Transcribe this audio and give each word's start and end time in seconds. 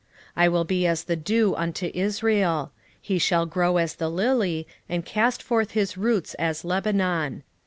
14:5 0.31 0.31
I 0.37 0.47
will 0.49 0.63
be 0.63 0.87
as 0.87 1.03
the 1.03 1.15
dew 1.15 1.53
unto 1.55 1.91
Israel: 1.93 2.71
he 2.99 3.19
shall 3.19 3.45
grow 3.45 3.77
as 3.77 3.93
the 3.93 4.09
lily, 4.09 4.67
and 4.89 5.05
cast 5.05 5.43
forth 5.43 5.71
his 5.73 5.95
roots 5.95 6.33
as 6.39 6.65
Lebanon. 6.65 7.43